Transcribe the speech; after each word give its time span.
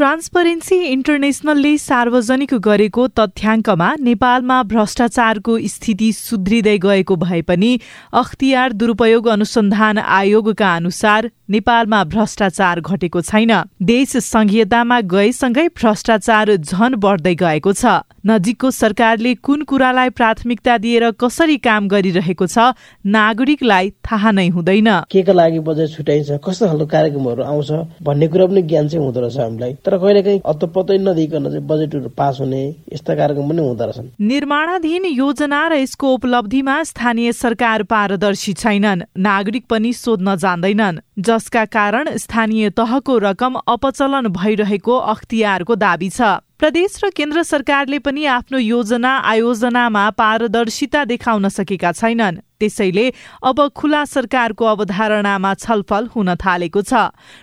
Transparency 0.00 0.76
इन्टरनेसनलले 0.84 1.70
सार्वजनिक 1.78 2.52
गरेको 2.64 3.02
तथ्याङ्कमा 3.18 3.88
नेपालमा 4.00 4.56
भ्रष्टाचारको 4.70 5.56
स्थिति 5.66 6.08
सुध्रिँदै 6.18 6.76
गएको 6.84 7.16
भए 7.18 7.40
पनि 7.44 7.72
अख्तियार 8.14 8.72
दुरूपयोग 8.74 9.28
अनुसन्धान 9.28 9.98
आयोगका 9.98 10.70
अनुसार 10.76 11.30
नेपालमा 11.50 12.02
भ्रष्टाचार 12.04 12.80
घटेको 12.80 13.20
छैन। 13.20 13.52
देश 13.82 14.16
संघीयतामा 14.16 15.00
गएसँगै 15.10 15.66
भ्रष्टाचार 15.74 16.54
झन 16.56 16.94
बढ्दै 16.94 17.34
गएको 17.34 17.72
छ। 17.72 18.06
नजिकको 18.26 18.70
सरकारले 18.70 19.34
कुन 19.36 19.62
कुरालाई 19.64 20.08
प्राथमिकता 20.10 20.76
दिएर 20.78 21.10
कसरी 21.18 21.56
काम 21.58 21.88
गरिरहेको 21.88 22.46
छ 22.46 22.76
नागरिकलाई 23.02 23.90
थाहा 24.06 24.30
नै 24.30 24.48
हुँदैन। 24.48 24.90
के 25.10 25.22
का 25.22 25.32
लागि 25.32 25.58
बजेट 25.66 25.90
छुट्याइन्छ 25.90 26.38
कस्तो 26.44 26.66
खालको 26.66 26.86
कार्यक्रमहरू 26.86 27.42
आउँछ 27.42 27.70
भन्ने 28.04 28.28
कुरा 28.28 28.46
पनि 28.46 28.62
ज्ञान 28.62 28.88
चाहिँ 28.88 29.04
हुँदो 29.04 29.20
रहेछ 29.20 29.38
हामीलाई। 29.40 29.72
तर 29.82 29.96
कहिले 29.98 30.22
काहीँ 30.22 30.40
अत्तपत्तै 30.44 30.98
नदिकन 31.00 31.44
चाहिँ 31.50 31.66
बजेटहरू 31.66 32.08
पास 32.14 32.40
हुने 32.40 32.62
यस्ता 32.94 33.14
कार्यक्रम 33.16 33.48
पनि 33.48 33.62
हुँदो 33.66 33.84
रहेछन्। 33.84 34.08
निर्माणाधीन 34.22 35.04
योजना 35.18 35.60
र 35.66 35.72
यसको 35.80 36.14
उपलब्धिमा 36.14 36.82
स्थानीय 36.84 37.32
सरकार 37.32 37.82
पारदर्शी 37.90 38.52
छैनन्। 38.54 39.02
नागरिक 39.18 39.64
पनि 39.66 39.92
सोध्न 39.96 40.36
जान्दैनन्। 40.36 41.00
जसका 41.40 41.64
कारण 41.64 42.16
स्थानीय 42.16 42.70
तहको 42.70 43.18
रकम 43.18 43.54
अपचलन 43.68 44.28
भइरहेको 44.28 44.96
अख्तियारको 45.12 45.74
दावी 45.74 46.08
छ। 46.10 46.20
प्रदेश 46.60 47.00
र 47.04 47.10
केन्द्र 47.16 47.42
सरकारले 47.42 47.98
पनि 47.98 48.24
आफ्नो 48.28 48.58
योजना 48.58 49.12
आयोजनामा 49.24 50.04
पारदर्शिता 50.10 51.04
देखाउन 51.04 51.48
सकेका 51.48 51.92
छैनन्। 51.92 52.44
त्यसैले 52.60 53.06
अब 53.42 53.66
खुला 53.74 54.04
सरकारको 54.06 54.64
अवधारणामा 54.66 55.52
छलफल 55.56 56.08
हुन 56.14 56.34
थालेको 56.36 56.82
छ। 56.82 56.92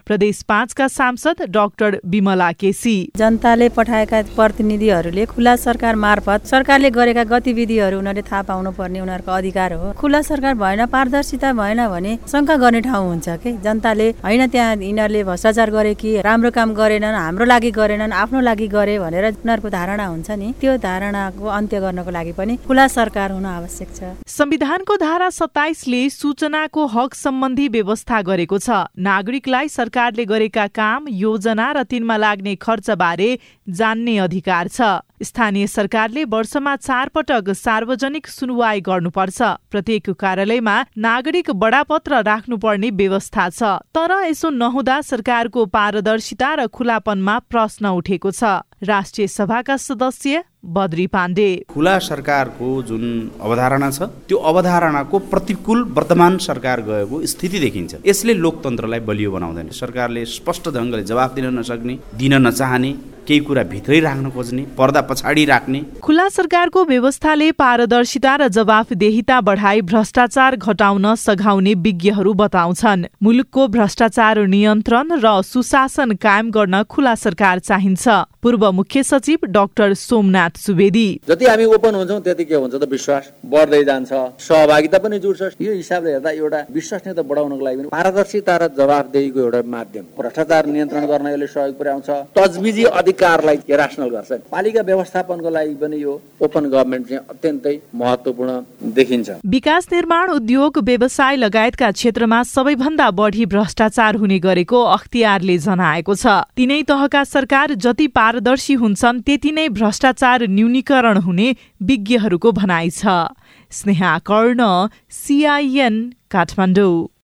प्रदेश 0.06 0.42
पाँचका 0.48 0.88
सांसद 0.88 1.42
डाक्टर 1.50 1.98
विमला 2.06 2.52
केसी। 2.60 2.96
जनताले 3.18 3.70
पठाएका 3.70 4.22
प्रतिनिधिहरूले 4.36 5.26
खुला 5.26 5.56
सरकार 5.58 5.96
मार्फत 5.98 6.46
सरकारले 6.48 6.90
गरेका 6.90 7.24
गतिविधिहरू 7.34 7.98
उनीहरूले 7.98 8.22
थाहा 8.30 8.42
पाउनु 8.50 8.72
पर्ने 8.78 9.00
उनीहरूको 9.02 9.32
अधिकार 9.32 9.74
हो। 9.74 9.92
खुला 9.98 10.22
सरकार 10.22 10.54
भएन 10.56 10.86
पारदर्शिता 10.88 11.54
भएन 11.54 11.82
भने 11.88 12.18
शङ्का 12.32 12.56
गर्ने 12.58 12.82
ठाउँ 12.82 13.08
हुन्छ 13.08 13.28
कि? 13.44 13.52
जनताले 13.64 14.08
होइन 14.24 14.48
त्यहाँ 14.48 14.76
यिनीहरूले 14.78 15.24
भ्रष्टाचार 15.24 15.70
गरे 15.72 15.94
कि 15.96 16.10
राम्रो 16.22 16.52
काम 16.52 16.74
गरेनन् 16.74 17.16
हाम्रो 17.18 17.46
लागि 17.46 17.72
गरेनन् 17.72 18.14
आफ्नो 18.14 18.40
लागि 18.42 18.68
गरे 18.68 18.98
भनेर 19.00 19.26
उनीहरूको 19.34 19.70
धारणा 19.70 20.06
हुन्छ 20.06 20.30
नि। 20.32 20.54
त्यो 20.62 20.78
धारणाको 20.78 21.46
अन्त्य 21.58 21.80
गर्नको 21.80 22.12
लागि 22.12 22.32
पनि 22.38 22.58
खुला 22.68 22.88
सरकार 22.88 23.32
हुन 23.32 23.46
आवश्यक 23.46 23.90
छ। 23.96 24.00
संविधानको 24.28 24.96
धारा 25.08 25.30
सत्ताइसले 25.30 26.00
सूचनाको 26.10 26.86
हक 26.86 27.14
सम्बन्धी 27.16 27.68
व्यवस्था 27.70 28.22
गरेको 28.28 28.58
छ। 28.60 28.80
नागरिकलाई 29.00 29.68
सरकारले 29.70 30.26
गरेका 30.28 30.66
काम 30.76 31.08
योजना 31.10 31.68
र 31.72 31.84
तिनमा 31.88 32.18
लाग्ने 32.18 32.56
खर्चबारे 32.60 33.30
जान्ने 33.72 34.18
अधिकार 34.20 34.68
छ। 34.68 35.00
स्थानीय 35.24 35.68
सरकारले 35.68 36.24
वर्षमा 36.28 36.76
चार 36.78 37.10
पटक 37.16 37.50
सार्वजनिक 37.56 38.28
सुनवाई 38.28 38.82
गर्नुपर्छ। 38.84 39.40
प्रत्येक 39.72 40.10
कार्यालयमा 40.20 40.76
नागरिक 41.00 41.52
बडापत्र 41.56 42.22
राख्नुपर्ने 42.28 42.90
व्यवस्था 43.00 43.50
छ। 43.50 43.80
तर 43.96 44.12
यसो 44.28 44.50
नहुँदा 44.60 45.00
सरकारको 45.08 45.66
पारदर्शिता 45.72 46.54
र 46.54 46.68
खुलापनमा 46.68 47.40
प्रश्न 47.48 47.96
उठेको 47.96 48.32
छ। 48.32 48.60
राष्ट्रिय 48.84 49.28
सभाका 49.30 49.78
सदस्य 49.80 50.44
बद्री 50.68 51.06
पाण्डे। 51.08 51.50
खुला 51.70 51.98
सरकारको 52.00 52.70
जुन 52.84 53.04
अवधारणा 53.42 53.90
छ 53.92 54.04
त्यो 54.28 54.38
अवधारणाको 54.52 55.20
प्रतिकूल 55.32 55.84
वर्तमान 55.98 56.38
सरकार 56.38 56.82
गएको 56.82 57.26
स्थिति 57.26 57.60
देखिन्छ। 57.60 57.96
यसले 58.06 58.34
लोकतन्त्रलाई 58.36 59.00
बलियो 59.00 59.32
बनाउँदैन। 59.32 59.70
सरकारले 59.74 60.26
स्पष्ट 60.28 60.70
ढङ्गले 60.76 61.04
जवाफ 61.04 61.34
दिन 61.36 61.46
नसक्ने 61.60 61.98
दिन 62.20 62.34
नचाहने 62.48 62.92
केही 63.28 63.40
कुरा 63.40 63.64
भित्रै 63.64 64.00
राख्न 64.00 64.30
खोज्ने 64.32 64.64
पर्दा 64.78 65.02
पछाडि 65.10 65.46
राख्ने। 65.46 65.82
खुला 66.02 66.28
सरकारको 66.30 66.84
व्यवस्थाले 66.86 67.52
पारदर्शिता 67.54 68.36
र 68.36 68.48
जवाफदेहिता 68.50 69.40
बढाई 69.42 69.82
भ्रष्टाचार 69.84 70.56
घटाउन 70.56 71.14
सघाउने 71.18 71.74
विज्ञहरू 71.84 72.34
बताउँछन्। 72.34 73.06
मुलुकको 73.24 73.68
भ्रष्टाचार 73.68 74.40
नियन्त्रण 74.48 75.20
र 75.20 75.42
सुशासन 75.44 76.12
कायम 76.18 76.52
गर्न 76.52 76.84
खुला 76.86 77.16
सरकार 77.18 77.60
चाहिन्छ। 77.60 78.08
पूर्व 78.44 78.72
मुख्य 78.72 79.04
सचिव 79.04 79.46
डाक्टर 79.52 79.94
सोमनाथ 79.94 80.58
सुवेदी। 80.58 81.08
जति 81.28 81.46
हामी 81.46 81.66
ओपन 81.68 81.96
हुन्छौँ 81.96 82.20
त्यति 82.22 82.46
के 82.46 82.56
हुन्छ 82.56 82.76
त 82.76 82.88
विश्वास। 82.88 83.32
बढ्दै 83.46 83.84
जान्छ। 83.84 84.12
सहभागिता 84.40 84.98
पनि 84.98 85.20
जुट्छ 85.20 85.60
यो 85.62 85.74
हिसाबले 85.74 86.12
हेर्दा 86.12 86.32
एउटा 86.32 86.60
विश्वसनीयता 86.72 87.22
बढाउनको 87.24 87.66
लागि 87.66 87.78
पनि 87.78 87.90
पारदर्शिता 87.92 88.56
र 88.58 88.68
जवाफदेहीको 88.78 89.40
एउटा 89.40 89.62
माध्यम। 89.68 90.04
भ्रष्टाचार 90.16 90.66
नियन्त्रण 90.68 91.06
गर्न 91.08 91.28
यसले 91.28 91.48
सहयोग 91.48 91.78
पुर्याउँछ। 91.78 92.10
तजबिजी 92.38 92.84
अधिकारलाई 93.18 93.58
रासनल 93.72 94.10
गर्छ। 94.10 94.32
पालिका 94.52 94.82
व्यवस्थापनको 94.82 95.50
लागि 95.50 95.74
पनि 95.76 95.98
यो 95.98 96.14
ओपन 96.42 96.64
गभर्मेन्ट 96.70 97.08
चाहिँ 97.08 97.22
अत्यन्तै 97.30 97.76
महत्वपूर्ण 97.96 98.52
देखिन्छ। 98.94 99.30
विकास 99.46 99.88
निर्माण 99.92 100.30
उद्योग 100.30 100.78
व्यवसाय 100.80 101.36
लगायतका 101.36 101.92
क्षेत्रमा 101.92 102.42
सबैभन्दा 102.46 103.10
बढी 103.12 103.46
भ्रष्टाचार 103.46 104.16
हुने 104.16 104.40
गरेको 104.40 104.84
अख्तियारले 104.84 105.58
जनाएको 105.58 106.16
छ। 106.16 106.26
तिनै 106.54 106.82
तहका 106.84 107.24
सरकार 107.26 107.74
जति 107.76 108.08
पारदर्शी 108.14 108.74
हुन्छन् 108.74 109.22
त्यति 109.26 109.52
नै 109.52 109.68
भ्रष्टाचार 109.72 110.48
न्यूनीकरण 110.48 111.18
हुने 111.18 111.56
विज्ञहरूको 111.82 112.52
भनाइ 112.52 112.90
छ। 112.92 113.34
स्नेहा 113.72 114.18
कर्ण 114.20 114.62
सिआइएन 115.10 115.96
काठमाडौँ। 116.32 117.08